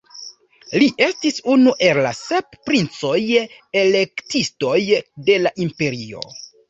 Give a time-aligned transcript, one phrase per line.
[0.83, 4.77] Li estis unu el la sep princoj-elektistoj
[5.29, 6.25] de la imperio.